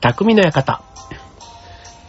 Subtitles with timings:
[0.00, 0.80] 匠の館。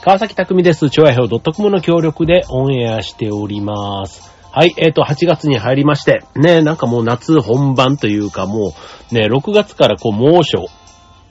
[0.01, 0.91] 川崎匠です。
[0.91, 4.31] 超愛表 .com の協力でオンエアしております。
[4.51, 8.73] はい、えっ、と、8月に入りまして、ね、なんかもう夏本番というかも
[9.11, 10.67] う、ね、6月からこう猛暑、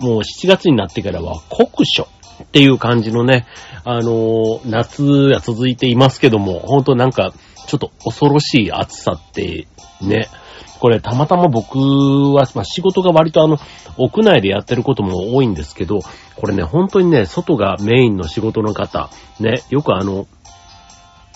[0.01, 2.09] もう7月になってからは酷暑
[2.43, 3.47] っていう感じのね、
[3.85, 7.33] あのー夏が続いていますけども、ほんとなんか、
[7.69, 9.69] ちょっと恐ろしい暑さって、
[10.01, 10.29] ね、
[10.79, 13.59] これたまたま僕は、まあ、仕事が割とあの、
[13.97, 16.01] 屋内でやってることも多いんですけど、
[16.37, 19.11] これね、本当にね、外がメインの仕事の方、
[19.41, 20.27] ね、よくあの、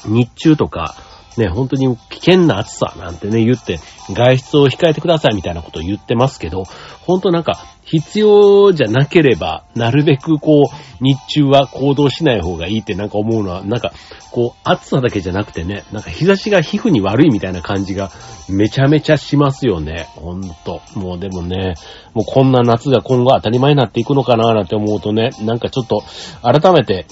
[0.05, 0.95] 日中とか、
[1.37, 6.65] ね、本当に危険な暑さなんてね、言って、外出を控えてくださいみたいなことを言ってますけど、
[7.07, 13.93] 本当なんか、必要じゃなければ、なるべくこう、日中は行動しない方がいいってなんか思うのは、なんか、
[14.31, 18.11] こう、暑さだけじゃなくてね、なんか日差しが皮膚に悪いみたいな感じが、
[18.49, 20.09] めちゃめちゃしますよね。
[20.15, 20.81] ほんと。
[20.95, 21.75] もうでもね、
[22.15, 26.03] もうこんな夏が今後当たり前になっていくのかななんて思うとね、なんかちょっと、
[26.43, 27.07] 改めて、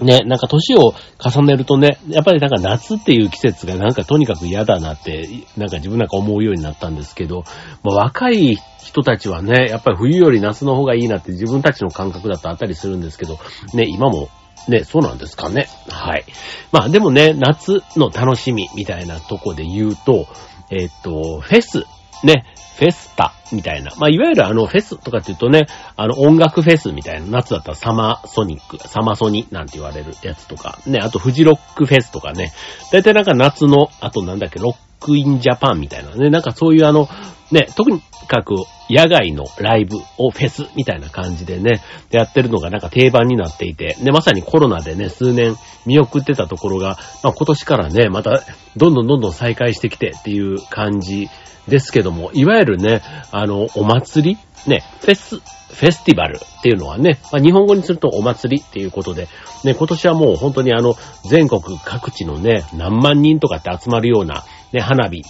[0.00, 7.44] ね、なんか年を重ねるとね、やっぱりなんか夏っていう季節がなんかとにかく嫌だなって、なんか自分なんか思うようになったんですけど、
[7.82, 13.38] まあ、若い人たちはね、やっぱり冬より夏の方がいいなって自分たちの感覚だとあったりするんですけど、
[13.72, 14.28] ね、今も
[14.68, 15.68] ね、そうなんですかね。
[15.88, 16.24] はい。
[16.72, 20.26] まあでもね、夏の楽しみみたいなとこで言うと、
[20.70, 21.84] えっと、フェス、
[22.24, 22.44] ね、
[22.76, 23.92] フェスタみたいな。
[23.98, 32.52] まあ、いわゆるあのフェスとかって言うとね、あの音楽フェスみたいな、夏だったらサマーソニック、サマソニなんて言われるやつとか、ね、あとフジロックフェスとかね、
[32.92, 37.08] だいたいなんか夏の、あとなんだっけ、ロックインジャパンみたいなね、なんかそういうあの、
[37.52, 38.54] ね、特にかく
[38.90, 41.80] 野外のライブをフェスみたいな感じでね、
[42.10, 48.42] やってるのがなんか定番になっていて、で、まさにコロナでね、数年見送ってたところが、まあ今年からね、また
[48.76, 51.28] どんどんどんどん再開してきてっていう感じ
[51.68, 59.28] ですけども、いわゆるね、あの、お祭りね、フェス、フェスティバルっていうのはね、まあ、日本語にするとお祭りっていうことで、
[59.64, 60.94] ね、今年はもう本当にあの、
[61.28, 65.22] 全国各地のね、何万人とかって集まるような、ね、花火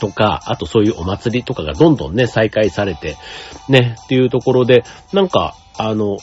[0.00, 3.16] とか、あとそういうお祭りとかがどんどんね、再開されて、
[3.68, 6.18] ね、っていうところで、なんか、あの、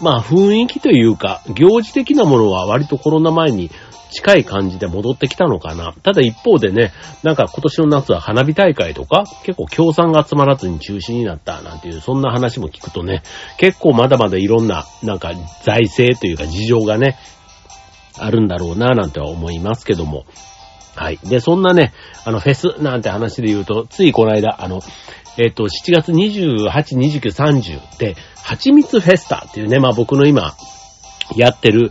[0.00, 3.70] まあ雰囲気というか、行事的なものは割とコロナ前に
[4.10, 5.94] 近い感じで戻ってきたのかな。
[6.02, 13.22] ただ一方でね、なんか今年の夏は花火大会とか、結構協賛が集まらずに中止になったなんていう、そんな話も聞くとね、
[13.58, 15.32] 結構まだまだいろんな、なんか
[15.64, 17.16] 財政というか事情がね、
[18.18, 20.24] あるんだろうななんては思いますけども。
[20.94, 21.18] はい。
[21.24, 21.92] で、そんなね、
[22.24, 24.80] あの、フェスなんて話で言うと、ついこの間、あの、
[25.38, 30.54] えっ、と、7月28、29、30で、蜂蜜フェスタっていうね、まあ僕の今、
[31.36, 31.90] やってる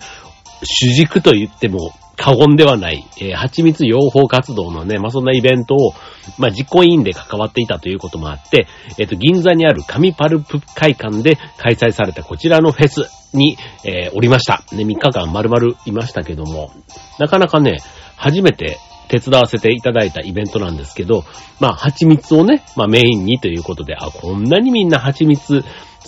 [0.64, 5.94] 主軸と言っても過言ではない、えー、蜂蜜養蜂活動のね、まあそんなイベントを、
[6.38, 8.68] まあ実行委員で関わっていたということもあって、
[9.00, 14.64] えっ、と、銀座にある紙パルプ会館で開催されたこちらのフェスに、えーおりました。
[14.72, 16.72] ね、3日間丸々いましたけども、
[17.18, 17.80] なかなかね、
[18.18, 18.78] 初めて
[19.12, 21.26] 手伝わせていただいたイベントなんですけど、
[21.60, 25.68] まあ、蜂蜜をね、まあ、メインにということで、あ、こんなにみんな蜂蜜好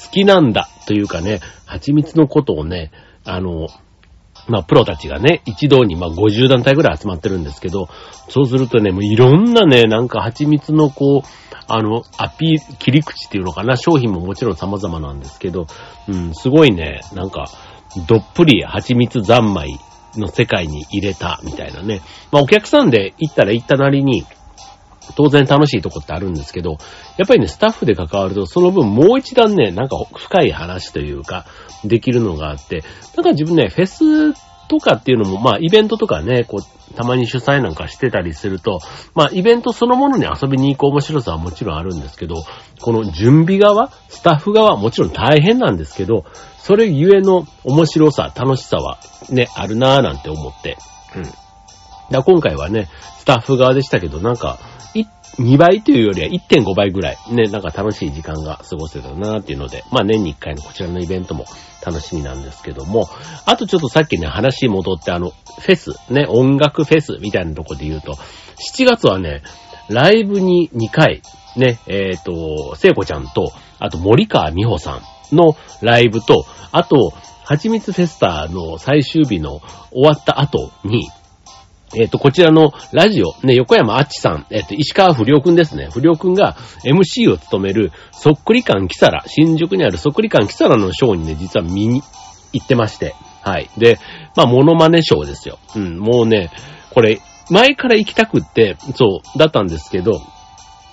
[0.09, 2.91] きなんだというかね、蜂蜜のことをね、
[3.25, 3.67] あの、
[4.47, 7.89] まあ、プロたちがね、一堂にまあ50団体ぐらい集まってるんですけど、
[8.29, 15.67] そうするとね、もういろんなね、なんか蜂蜜のこう、あの、アピール、切り口っていうのかな、商品ももちろん様々なんですけど、
[16.07, 17.45] うん、すごいね、なんか、
[18.07, 19.77] どっぷり蜂蜜三昧
[20.15, 22.01] の世界に入れたみたいなね。
[22.31, 24.25] まあお客さんで行ったら行ったなりに、
[25.15, 26.77] 当然楽しいとこってあるんですけど、
[27.17, 31.45] やっぱりね、スタッフで関わると、その分もう一段ね、なんか深い話というか、
[31.83, 32.83] できるのがあって、
[33.15, 34.33] なんか自分ね、フェス
[34.69, 38.79] とかっていうのも、まあイベントとかね、こう、たまに主催なんかしてたりすると、
[39.13, 42.43] まあイベントそのものに遊びに行く面白さはもちろんあるんですけど、
[42.81, 46.25] この準備側、スタッフ側はもちろん大変なんですけど、
[46.63, 48.97] それゆえの面白さ、楽しさは
[49.29, 50.77] ね、あるなぁなんて思って。
[51.13, 51.23] うん。
[52.09, 52.87] だ今回はね、
[53.19, 54.59] スタッフ側でしたけど、なんか、
[54.93, 55.03] い
[55.41, 61.43] 2倍というよりは1.5倍ぐらい、ね、なんか楽しい時間が過ごせたなっていうので、まあ年に1回のこちらのイベントも
[61.85, 63.09] 楽しみなんですけども、
[63.45, 69.41] あとちょっとさっきね、話戻ってあの、フェス、ね、音楽フェスみたいなとこで言うと、7月はね、
[69.89, 71.21] ライブに2回、
[71.57, 75.01] ね、えっ、と、聖子ちゃんと、あと森川美穂さん
[75.33, 77.13] のライブと、あと、
[77.45, 81.09] はちみつフェスタの最終日の終わった後に、
[81.95, 85.89] えっ、と、こちらのラジオ、ね、横山あっちさん、えっ、と、石川不良くんですね。
[85.91, 92.01] 不良くんが MC を務める、そっくり感キサラ、新宿にあるそっくり感キサラのショーにね、実は見に
[92.51, 93.13] 行ってまして。
[93.41, 93.69] はい。
[93.77, 93.99] で、
[94.35, 95.59] まあ、モノマネショーですよ。
[95.75, 96.49] うん、もうね、
[96.91, 97.19] これ、
[97.49, 100.21] 前から行きたくって、そう、だったんですけど、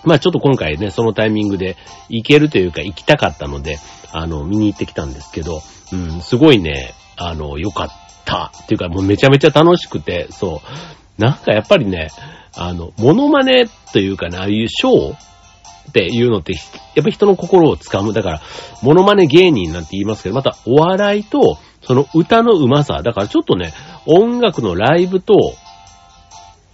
[0.05, 1.77] まあちょっと今回ね、そのタイミングで
[2.09, 3.79] 行けるというか行きたかったので、
[4.13, 5.63] あの、見に行ってきたんですけど、
[5.93, 7.89] うん、すごいね、あの、良かっ
[8.25, 10.63] たっていうかもうめちゃめちゃ楽しくて、そ
[11.19, 11.21] う。
[11.21, 12.09] なんかやっぱりね、
[12.57, 16.55] あの、モノマネというかね、ああいうショーっていうのって、
[16.95, 18.13] やっぱ人の心をつかむ。
[18.13, 18.43] だから、
[18.83, 23.03] モノマネ芸人なんて言いますけど、またお笑いと、その歌の上手さ。
[23.03, 23.73] だからちょっとね、
[24.07, 25.35] 音楽のライブと、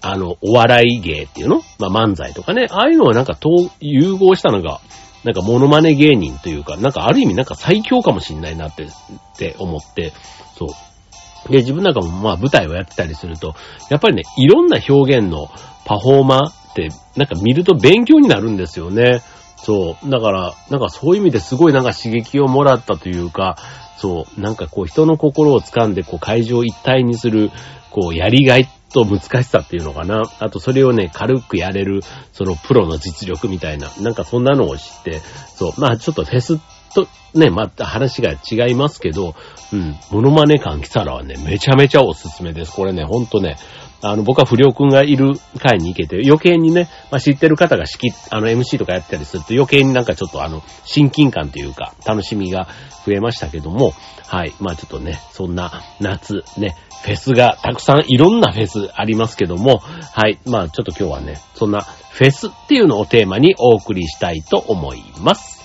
[0.08, 1.62] あの、お笑い芸っていうの？
[1.78, 2.66] まあ、漫才とかね。
[2.70, 4.80] ああいうのはなんか、と融合したのが、
[5.24, 8.88] なんかモノマネ芸人というか、なんかある意味なんか最強かもしんないなって、っ
[9.36, 10.12] て思って、
[10.56, 10.66] そ
[11.48, 11.52] う。
[11.52, 13.54] で、自分なんかもまあ舞台をやってたりすると、
[13.90, 15.48] やっぱりね、いろんな表現の
[15.84, 19.22] パフォーマーって、なんか見ると勉強になるんですよね。
[19.56, 20.10] そう。
[20.10, 23.56] だから、なんかそういう意味ですごいなんか刺激をもらったというか、
[23.96, 27.50] そう、なんかこう人の心を掴んでこう会場一体にする、
[27.90, 30.22] こうやりがいと難しさっていうのかな。
[30.38, 32.00] あとそれをね、軽くやれる、
[32.32, 35.20] そのプロの実力みたいな、なんかそんなのを知って、
[35.54, 36.58] そう、まあちょっとフェス
[36.94, 39.34] とね、また話が違いますけど、
[39.72, 42.72] うん、モノマネ感来たらはね、めちゃめちゃおすすめです。
[42.72, 43.56] これね、ほんとね、
[44.10, 52.68] あの、僕は不良くんがいる会に行けて、余計にね、まあ、知ってる方が仕切、あの、MC とかやったりすると余計になんかちょっとあの、親近感というか、楽しみが
[53.04, 53.92] 増えましたけども、
[54.26, 54.52] はい。
[54.60, 60.38] まあちょっとね、そんな夏、ね、フェスがたくさんいろんなフェスありますけども、はい。
[60.46, 65.55] まあちょっと今日はね、そんなフェスっていうのをテーマにお送りしたいと思います。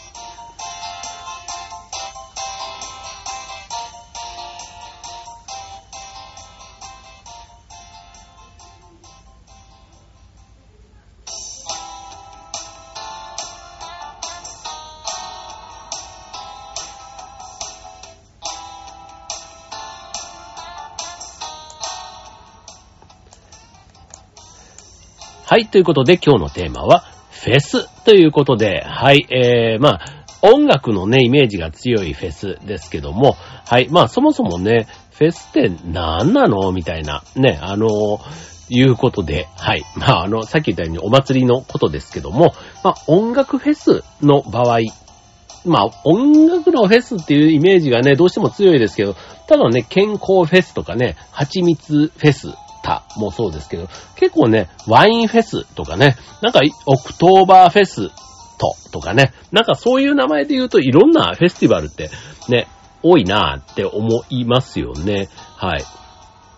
[25.51, 29.99] はい、ということで今日のテーマは、フェスということで、はい、えー、まあ、
[30.41, 36.71] 音楽のね、イメージが強いフェスですけども、はい、まあ、そもそもね、フェスって何なの？
[36.71, 38.21] みたいな、ね、あの
[38.69, 39.83] いうことで、はい。
[39.97, 44.79] まあ、あの、さっき言ったようにお祭りのことですけども、まあ、音楽フェスの場合、
[45.65, 49.15] まあ、音楽のフェスっていうイメージがね、どうしても強いですけど、
[49.49, 58.09] ただね、健康フェスとかね、蜂蜜フェスタもそうですけど、結構ね、ワインフェスとかね、なんかオクトーバーフェス
[58.57, 62.09] ととかね、なんかそういう名前で言うといろんなフェスティバルって
[62.49, 62.67] ね、
[63.03, 65.29] 多いなーって思いますよね。
[65.57, 65.83] はい。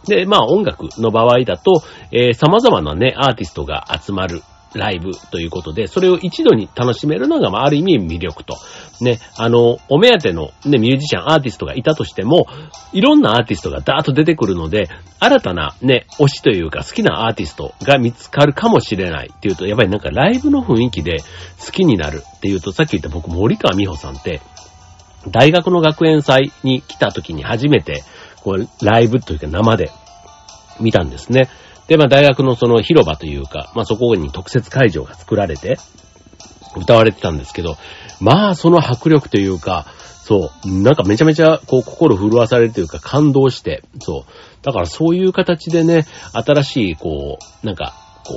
[0.08, 1.82] で、まあ音楽の場合だと、
[2.12, 4.42] えー、様々なね、アーティストが集まる
[4.76, 8.58] ライブということで、それを一度に楽しめるのが、まあ、ある意味魅力と。
[9.02, 12.48] ね、あの、お目当てのね、ミュージシャン、アーティストがいたとしても、
[12.92, 14.90] いろんなアーティストがダーッと出てくるので、
[15.20, 21.18] 新たなね、推しというか好きなアーティストが見つかるかもしれないっていうと、やっぱりなんかライブの雰囲気で
[21.64, 24.42] 好きになるっていうと、さっき言った僕、森川美穂さんって、
[25.30, 28.04] 大学の学園祭に来た時に初めて、
[28.44, 29.90] こう、ライブというか生で
[30.80, 31.50] 見たんですね。
[31.94, 35.78] で、まあ大学のその広場というか、まあそこに特設会場が作られて、
[36.76, 37.78] 歌われてたんですけど、
[38.20, 39.86] まあその迫力というか、
[40.24, 44.64] そう、なんかめちゃめちゃこう心震わされるというか感動して、そう。
[44.64, 47.94] だからそういう形でね、新しいこう、なんか、
[48.26, 48.34] こ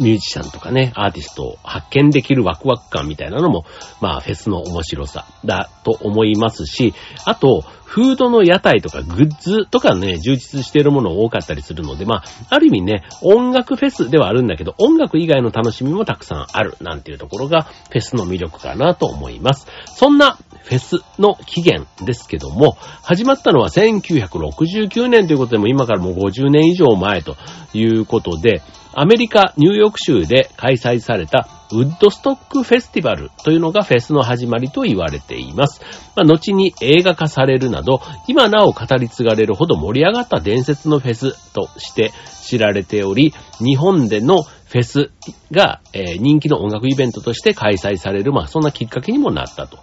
[0.00, 3.66] う、ミュージシャンとかね、アーティストを発見できるワクワク感みたいなのも、
[4.00, 6.92] まあ、フェスの面白さだと思いますし、
[7.24, 19.66] あと、フードの屋台とかグッズとかね、充実しているもの多かったりするので、まあ、ある意味ね、音楽フェスではあるんだけど、音楽以外の楽しみもたくさんあるなんていうところが、フェスの魅力かなと思います。
[19.94, 27.36] そんなフェスの起源ですけども、始まったのは1969年ということでも今からもう50年以上前と
[27.74, 28.62] いうことで、
[28.94, 35.80] アメリカ・ニューヨーク州で開催されたウッドストックフェスティバルというのがフェスの始まりと言われています。
[36.14, 42.12] まあ、後に映画化されるなど、今なお語り継がれるほど盛り上がった伝説のフェスとして
[42.42, 45.10] 知られており、日本でのフェス
[45.50, 49.78] が、えー、人気の音楽イベントとして開催される、まあ、そんなきっかけにもなったと。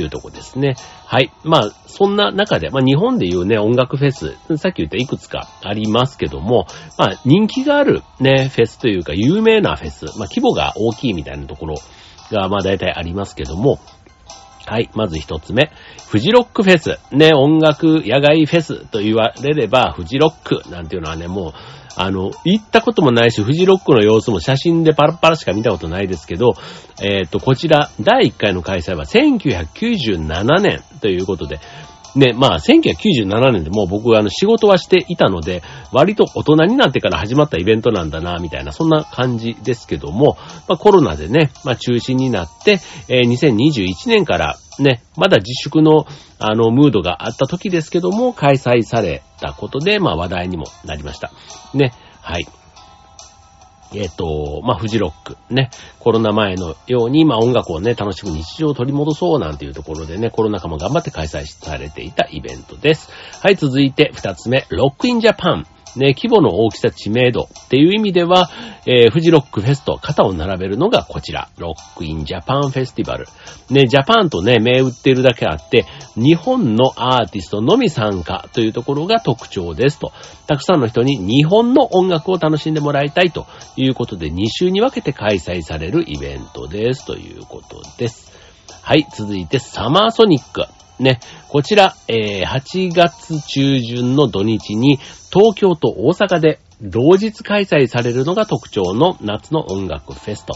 [0.00, 0.76] いうとこですね。
[1.06, 1.32] はい。
[1.42, 6.66] まあ、そんな中で、まあ日本でいうね、音楽フェス、さっき言ったいくつかありますけども、
[6.98, 11.74] まあ人気があるね、フェスというか有名なフェス、まあ規模が大きいみたいなところ
[12.30, 13.78] が、まあ大体ありますけども、
[14.66, 14.90] はい。
[14.94, 15.70] まず一つ目。
[16.08, 16.98] フジロックフェス。
[17.12, 21.52] ね、音楽野外フェスと言われれば、フジロックなんていうのはね、もう、
[21.96, 26.54] あの、行ったこともないし、フジロックの様子も写真でパラパラしか見たことないですけど、
[27.02, 31.60] えっ、ー、と、こちら、第1回の開催は1997年ということで、
[32.14, 40.36] ね、まあ、1997年でもう僕はあの仕事はしていたので、割と大人になってから始まったイベントなんだな、みたいな、そんな感じですけども、
[40.68, 46.06] まあコロナでね、まあ中止になって、えー、2021年からね、まだ自粛の、
[46.38, 51.32] あの、ムードがあった時ですけども、開催されたことで、まあ話題にもなりました。
[51.74, 52.46] ね、はい。
[53.96, 63.10] えっ、ー、と、まあ、フジロック、ね、コロナ前のように、まあ、音楽をね、楽しく日常を取り戻そうなんていうところでね、コロナ禍も頑張って開催されていたイベントです。
[63.40, 65.66] はい、続いて二つ目、ロックインジャパン。
[65.96, 68.50] ね、規模の大きさ、知名度っていう意味では、
[68.86, 73.26] えー、フジロックフェスと肩を並べるのがこちら、ロックインジャパンフェスティバル。
[73.70, 75.86] ね、ジャパンとね、銘打ってるだけあって、
[76.16, 80.12] 日本のアーティストのみ参加というところが特徴ですと。
[80.46, 83.46] たくさんの人に日本の音楽を楽しんでもらいたいと
[83.76, 88.32] いうことで、2週に分けて開催されるイベントですということです。
[88.82, 90.83] はい、続いてサマーソニック。
[90.98, 94.98] ね、こちら、えー、8月中旬の土日に
[95.32, 100.54] 東京と大阪で同日開催されるのが特徴の夏の音楽フェスト。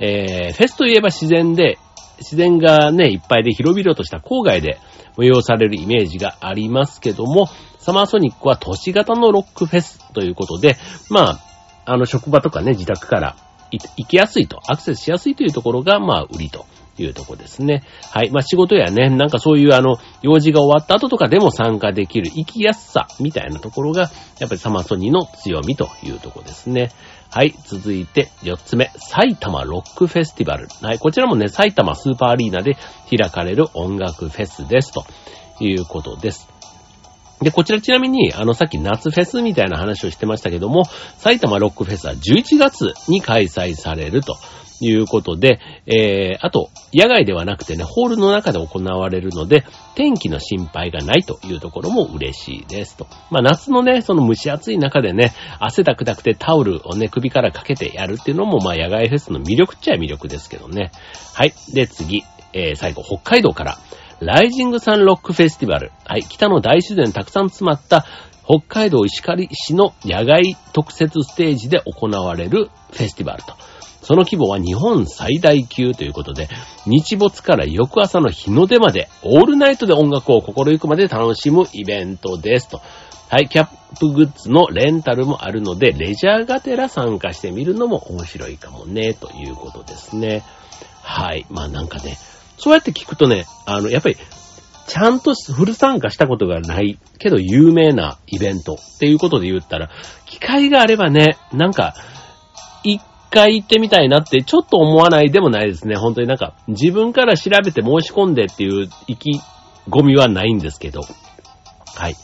[0.00, 1.78] えー、フェスといえば自然で、
[2.18, 4.78] 自然がね、いっぱいで広々とした郊外で
[5.16, 7.48] 催されるイメージがありますけども、
[7.78, 10.76] サマーソニックは都市型のロックフェスということで、
[11.10, 11.40] まあ、
[11.86, 13.36] あの職場とかね、自宅から
[13.70, 17.82] 行きやすいと、アクセスしやすいというところが、まあ、売りとというとこですね。
[18.10, 18.30] はい。
[18.30, 26.90] まあ、仕事やね、なんかそういうあの、用事が終わった後とかでも参加できる行きやすさみたいなところが、やっぱりサマソニの強みというとこですね。
[27.30, 27.54] はい。
[27.64, 28.92] 続いて、4つ目。
[28.96, 30.68] 埼玉ロックフェスティバル。
[30.82, 30.98] はい。
[30.98, 32.76] こちらもね、埼玉スーパーアリーナで
[33.10, 34.92] 開かれる音楽フェスです。
[34.92, 35.04] と
[35.58, 36.48] いうことです。
[37.40, 40.84] で、こちらちなみに、あの、さっき夏フェスみたいな話をしてましたけども、
[41.18, 44.36] 埼玉ロックフェスは11月に開催されると
[44.80, 49.64] いうことで、えー、あと、野外ではなくてね、ホールの中で行われるので、
[49.94, 53.06] 天気の心配がないというところも嬉しいですと。
[53.30, 60.90] まあ夏のね、その蒸し暑い中でね、汗だくだくてタオルをね、首からかけてやるっていうのも、まあ野外フェスの魅力っちゃ魅力ですけどね。
[61.34, 61.54] はい。
[61.72, 63.78] で、次、えー、最後、北海道から、
[64.20, 65.92] ライジングサンロックフェスティバル。
[66.04, 66.22] はい。
[66.22, 68.06] 北の大自然たくさん詰まった
[68.44, 73.54] 北海道石狩市の野外特設ステージで行われるフェスティバルと。
[74.04, 76.48] その規模は日本最大級ということで、
[76.86, 82.82] 日没から翌朝の日の出まで、オールナイトで音楽を心ゆくまで楽しむイベントですと。
[83.30, 90.44] はい、キャップグッズのレンタルもあるので、レジャーがてら参加してみるのも面白いかもね、ということですね。
[91.02, 91.46] はい。
[91.48, 92.18] まあなんかね、
[92.58, 94.16] そうやって聞くとね、あの、やっぱり、
[94.86, 99.88] ちゃんとフル参加したことがないけど有名なイベントっていうことで言ったら、
[100.26, 101.94] 機会があればね、なんか、
[102.82, 103.00] 一
[103.34, 105.96] 回行ってみたいなってちょっと思わないでもないですね。
[105.96, 109.40] 本当になんか自分から調べて申し込んでっていう意気
[109.88, 111.02] 込みはないんですけど。
[111.94, 112.16] はい。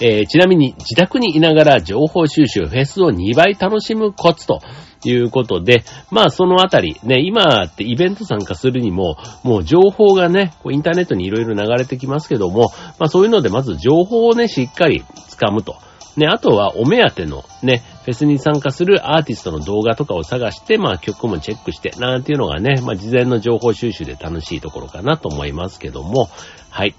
[0.00, 4.60] えー、ちなみに自宅にいながら情報収集、フェスを2倍楽しむコツと
[5.04, 15.76] いうことで、まあそのあたり、ね、今ってイベント参加するにも、もう情報がね、こうインターネットにいろいろ流れてきますけども、まあそういうのでまず情報をね、しっかり掴むと。
[16.18, 26.28] ね、あとはお目当てのね、フェスに参加するアーティストの動画とかを探して、まあ曲もチェックして、なんていうのがね、まあ事前の情報収集で楽しいところかなと思いますけども、
[26.70, 26.94] はい。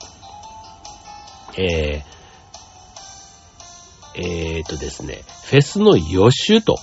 [1.58, 6.78] えー、えーとですね、フェスの予習と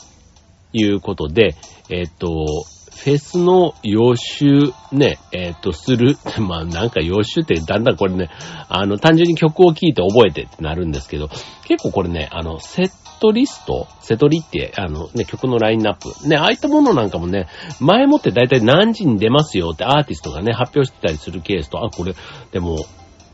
[0.73, 1.57] いうことで、
[1.88, 2.66] えっ、と、
[2.97, 6.17] フェスの予習ね、えっ、ー、と、する。
[6.41, 8.31] まあなんか予習ってだんだんこれね、
[8.69, 11.29] あの、単純に曲を聴いて覚えてってなるんですけど、
[11.67, 13.87] 結構これね、あの、セットリスト？
[14.00, 16.29] セトリって、あのね、曲のラインナップ。
[16.29, 17.49] ね、ああいったものなんかもね、
[17.81, 22.15] 前もってだいたい何時に出ますよってアーティストがね、発表してたりするケースと、あ、これ、
[22.53, 22.76] でも、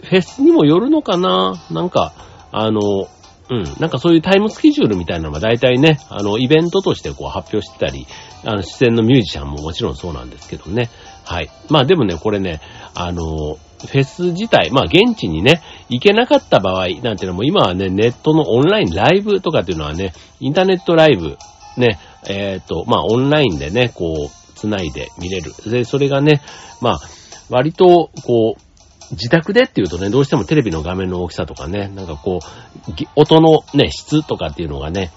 [0.03, 1.55] フェスにもよるのかな？
[1.71, 2.13] なんか、
[2.51, 2.81] あの、
[3.51, 3.65] うん。
[3.81, 8.07] なんかそういうタイムスケジュールみたいなのが大体ね、あの、イベントとしてこう発表してたり、
[8.45, 10.91] あの、出演のミュージシャンももちろんそうなんですけどね。
[11.25, 11.51] はい。
[11.69, 12.61] まあでもね、これね、
[12.95, 21.37] あの、フェス自体、まあ現地にね、行けなかった場合なんていうのも今はね、ネットのオンラインライブとかっていうのはね、インターネットライブ、
[21.77, 25.53] ね、えっ、ー、と、まあオンラインでね、こう、繋いで見れる。
[25.67, 26.41] で、それがね、
[26.81, 27.01] まあ、
[27.51, 28.72] 割と、こう、
[29.13, 35.11] 自宅でっていうとね、どうしてもテレビの画面の大きさとかね、なんかこう、音のね、質とかっていうのがね、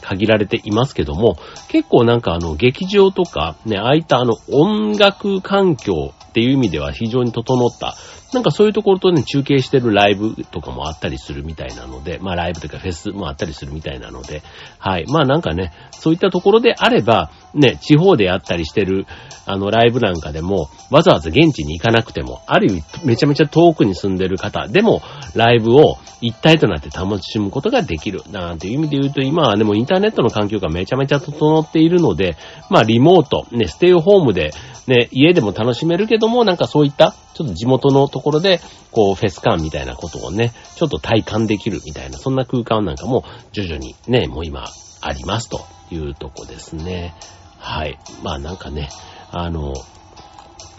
[0.00, 1.36] 限られていますけども、
[1.68, 7.96] 結構なんかあの、劇場とか、ね、ああいったあの、音楽環境っていう意味では非常に整った、
[8.32, 14.42] なんかそういうところとね、中継してるライブとかもあったりするみたいなので、まあライブというかフェスもあったりするみたいなので、
[14.78, 15.06] はい。
[15.08, 19.06] まあなんかね、そういったところであれば、ね、地方でやったりしてる、
[19.46, 25.02] あの、ライブなんかでも、わざわざ現地に行かなくても、ある意味、めちゃめちゃ遠くに住んでる方でも、
[25.34, 28.22] ライブを一体となって楽しむことができる。
[28.30, 32.36] なんていう意味で言うと、今はね、もインターネットの環境がめちゃめちゃ整っているので、
[32.68, 34.52] まあ、リモート、ね、ステイホームで、
[34.86, 38.60] ね、家でも楽しめるけどども、なんかそういった、ちょっと地元のところで、
[38.92, 44.68] こう、フェス感みたいなことをね、ちょっと体感できるみたいな、そんな空間なんかも、徐々にね、もう今、
[45.00, 47.14] ありますというとこですね。
[47.58, 47.98] はい。
[48.22, 48.88] まあなんかね、
[49.30, 49.74] あの、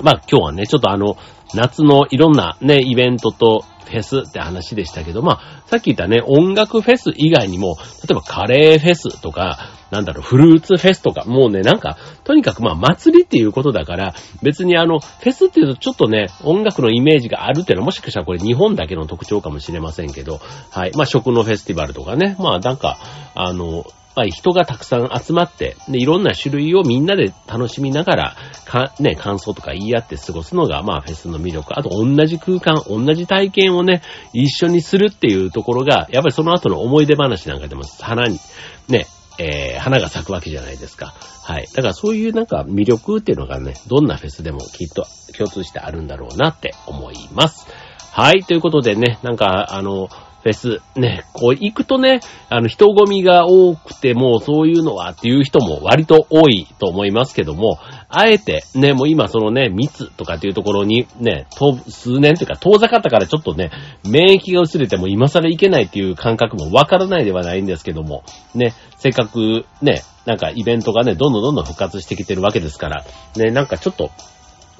[0.01, 1.17] まあ今日はね、ちょっとあの、
[1.53, 20.39] 夏のいろんなね、イベントとフェスって話でしたけど、まあ、さっき言ったね、音楽フェス以外にも、例えばカレーフェスとか、なんだろう、フルーツフェスとか、もうね、なんか、とにかくまあ、祭りっていうことだから、別にあの、フェスっていうとちょっとね、音楽のイメージがあるっていうのは、もしかしたらこれ日本だけの特徴かもしれませんけど、
[20.71, 20.91] はい。
[20.95, 22.97] まあ、食のフェスティバルとかね、まあ、なんか、
[23.35, 31.77] あの、ぱり人がたくさん集まって、で、いろんな種類をみんなで楽しみながら、か、ね、感想とか言い合って過ごすのが、まあフェスの魅力。
[31.77, 34.01] あと同じ空間、同じ体験をね、
[34.33, 38.39] 一緒にするっていうところが、やっぱりその後の思い出話なんかでも、花に、
[38.87, 41.13] ね、えー、花が咲くわけじゃないですか。
[41.43, 41.67] はい。
[41.73, 45.05] だからそういうなんか魅力っていうのがね、どんなフェスでもきっと
[45.37, 47.67] 共通してあるんだろうなって思います。
[48.11, 48.43] はい。
[48.43, 50.09] ということでね、なんか、あの、
[50.43, 52.19] フェス、ね、こう行くとね、
[52.49, 57.77] あの人混みが多くてもうそういうのはっていう人も割と多いと思いますけども、
[58.09, 63.71] あえてね、もう今そのね、密とかっていうところにね、と数年というか遠ざかったからちょっとね、
[64.03, 68.23] 免疫が薄れても今更いけないっていう感覚もわからないではないんですけども、
[68.55, 73.05] ね、せっかくね、なんかイベントがね、どんどんどんどん復活してきてるわけですから、
[73.35, 74.11] ね、なんかちょっと、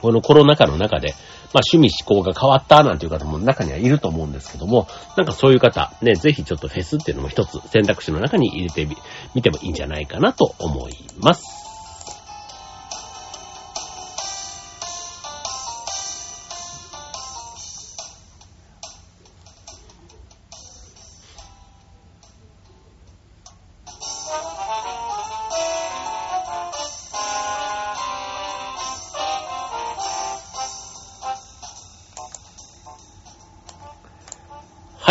[0.01, 1.13] このコロナ禍の中で、
[1.53, 8.88] まあ趣味思考が変わったなんていう方も中にはいると思うんですけども、なんかそういう方、ね、ぜひちょっとフェスっていうのも一つ選択肢の中に入れて
[9.36, 11.61] みてもいいんじゃないかなと思います。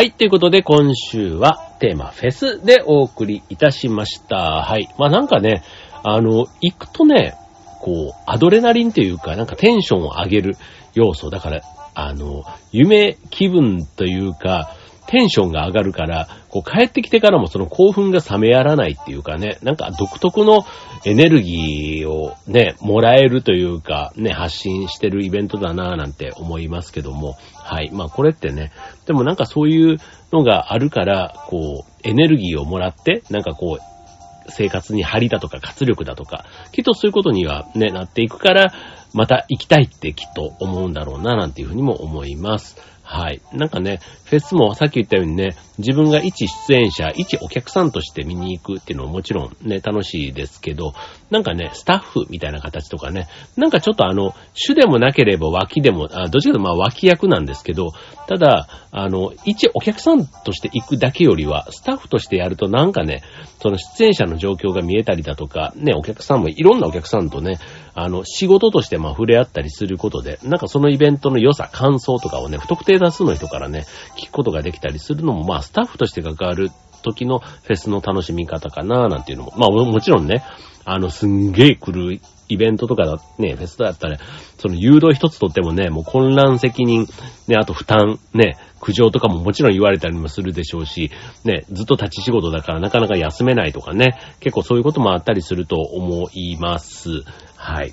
[0.01, 0.13] はい。
[0.13, 4.63] ということで、今週はテーマフェスでお送りいたしました。
[4.63, 4.89] はい。
[4.99, 5.63] まあなんかね、
[6.03, 7.35] あの、行くとね、
[7.83, 10.57] こう、アドレナリンというか、なんかテンションを上げる
[10.95, 11.29] 要素。
[11.29, 11.61] だから、
[11.95, 14.75] あの、夢気分というか、
[15.11, 20.65] テンションが上がるから、こう帰ってきてからもその興奮が冷めやらないっていうかね、なんか独特の
[21.05, 27.91] エネルギーをね、もらえるというか、ね、発信してるイベントだなぁなんて思いますけども、はい。
[27.93, 28.71] まあこれってね、
[29.07, 29.97] でもなんかそういう
[30.33, 38.73] のがあるから、こう、エネルギーをもらって、なんかこう、生活に張りだとか活力だとか、きっとそういうことにはね、なっていくから、
[39.13, 42.77] また行きたいってきっと思うんだろうな、なんていうふうにも思います。
[43.13, 43.43] はい。
[43.53, 50.93] なんかね、フェスもさっき言ったようにね、自分が一出演者、一お客さんとして見に行くっていうのももちろんね、楽しいですけど、
[51.31, 57.93] なんかね、スタッフみたいな形とかね、なんかちょっとあの、主でもなければ脇でも、あどっちかというとまあ脇役なんですけど、
[58.27, 63.23] ただ、あの、一お客さんとして行くだけよりは、スタッフとしてやるとなんかね、
[63.61, 67.59] その出演者の状況が見えたりだとか、ね、お客さんもいろんなお客さんとね、
[67.95, 73.85] あの、仕事としてまあ触れ合ったりすることで、なんかそのイベントの良さ、感想とかをね、不特定多数の人からね、
[74.17, 80.45] 聞くことができたりするのも、まあ、スタッフとして関わる時のフェスの楽しみ方かな、なんていうのも、まあ、もちろんね、
[80.85, 84.19] あの、すんげえ来るイベントとかだ、ね、フェスだったら、
[84.59, 87.07] その誘導一つとってもね、もう混乱責任、
[87.47, 91.11] ね、あと負担、ね、苦情とかももちろん言われたりもするでしょうし、
[91.45, 97.23] ね、ずっと立ち仕事だからなかなか休めないとかね、結構そういうこともあったりすると思います。
[97.57, 97.93] はい。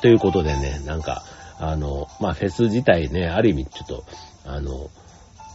[0.00, 1.24] ということでね、なんか、
[1.58, 4.04] あの、まあ、フェス自体ね、ある意味ちょっと、
[4.46, 4.90] あの、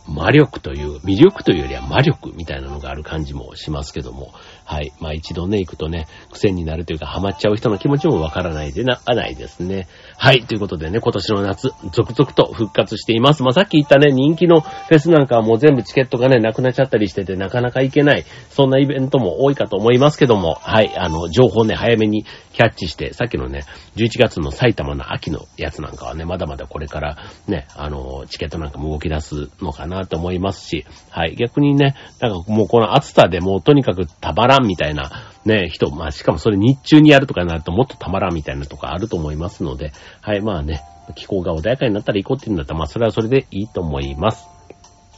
[0.08, 4.34] 魔力という、魅力というよりは魔力みたいなのがある感じもしますけども、
[4.66, 4.92] はい。
[5.00, 9.88] まあ一度ね、行くとね、癖になるというか、ハマっちゃう人の気持ちもわからないでな、あないですね。
[10.18, 10.44] はい。
[10.44, 13.44] ということでね、今年の夏、続々と復活しています。
[13.44, 20.92] まあさっき言ったね、人気のフェスなんかはもう全部チケットがね、なくなっちゃったりしてて、なかなか行けない、そんなイベントも多いかと思いますけども、はい。
[20.98, 23.63] あの、情報ね、早めにキャッチして、さっきのね、
[23.96, 31.36] 11月の埼玉の秋のやつなんかはね、まだまだこれからね、あの、チケットなんかも動き出すのかなと思いますし、はい。
[31.36, 35.12] 逆にね、なんかもうこの暑さでもうとにかくたまらんみたいな、
[35.46, 40.42] ね、人、まあしかもそれ日中にやるとかになるともっとたまらんみたいなとかあると思いますので、はい。
[40.42, 40.84] まあね、
[41.16, 44.48] 気候が穏やかになったら行こうっていうんだったら、まあそれはそれでいいと思います。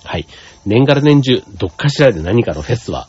[0.05, 0.25] はい。
[0.65, 3.07] 年がら年中、どっかしらで何かのフェスは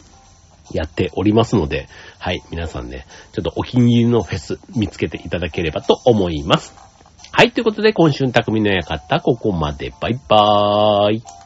[0.73, 2.43] やっておりますので、はい。
[2.51, 6.75] 皆さんね、ちょっとお気に入りのフェス見つけていただければと思います。
[7.33, 7.53] はい。
[7.53, 9.93] ということで、今週の匠の館、ここまで。
[10.01, 11.46] バイバーイ。